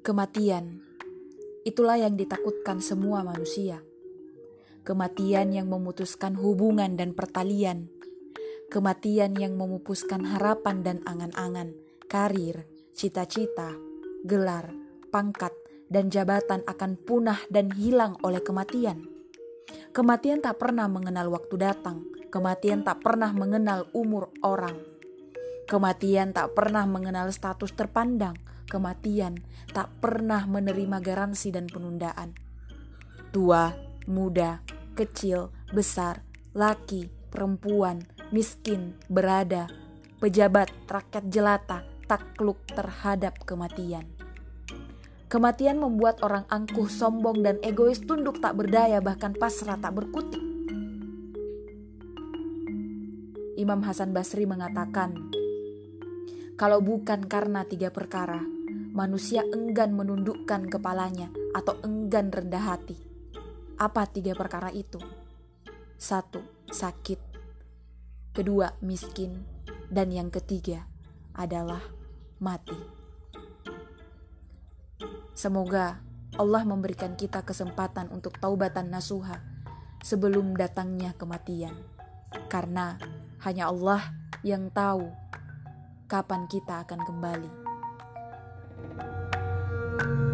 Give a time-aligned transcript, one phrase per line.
[0.00, 0.80] Kematian,
[1.60, 3.84] itulah yang ditakutkan semua manusia.
[4.80, 7.92] Kematian yang memutuskan hubungan dan pertalian.
[8.72, 11.76] Kematian yang memupuskan harapan dan angan-angan,
[12.08, 12.64] karir,
[12.96, 13.76] cita-cita,
[14.24, 14.72] gelar,
[15.12, 15.52] pangkat,
[15.92, 19.04] dan jabatan akan punah dan hilang oleh kematian.
[19.92, 22.08] Kematian tak pernah mengenal waktu datang.
[22.32, 24.80] Kematian tak pernah mengenal umur orang.
[25.70, 28.34] Kematian tak pernah mengenal status terpandang
[28.70, 29.42] kematian
[29.74, 32.38] tak pernah menerima garansi dan penundaan.
[33.34, 33.74] Tua,
[34.06, 34.62] muda,
[34.94, 36.22] kecil, besar,
[36.54, 39.66] laki, perempuan, miskin, berada,
[40.22, 44.06] pejabat, rakyat jelata, takluk terhadap kematian.
[45.30, 50.42] Kematian membuat orang angkuh, sombong, dan egois tunduk tak berdaya bahkan pasrah tak berkutik.
[53.54, 55.30] Imam Hasan Basri mengatakan,
[56.60, 58.44] kalau bukan karena tiga perkara,
[58.92, 63.00] manusia enggan menundukkan kepalanya atau enggan rendah hati.
[63.80, 65.00] Apa tiga perkara itu?
[65.96, 67.16] Satu, sakit.
[68.36, 69.40] Kedua, miskin.
[69.88, 70.84] Dan yang ketiga
[71.32, 71.80] adalah
[72.44, 72.76] mati.
[75.32, 76.04] Semoga
[76.36, 79.40] Allah memberikan kita kesempatan untuk taubatan nasuha
[80.04, 81.72] sebelum datangnya kematian.
[82.52, 83.00] Karena
[83.48, 84.12] hanya Allah
[84.44, 85.08] yang tahu
[86.10, 87.50] kapan kita akan kembali.
[90.00, 90.29] thank you